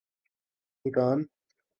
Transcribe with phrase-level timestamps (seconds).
[0.85, 1.17] Bhutan